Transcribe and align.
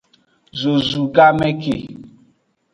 Zozu 0.59 1.01
game 1.15 1.49
ke. 1.61 1.75